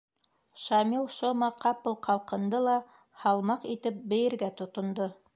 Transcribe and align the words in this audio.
Шамил-Шома 0.61 1.49
ҡапыл 1.65 1.97
ҡалҡынды 2.07 2.61
ла 2.67 2.77
һалмаҡ 3.25 3.67
итеп 3.75 3.99
бейергә 4.15 4.49
тотондо. 4.63 5.11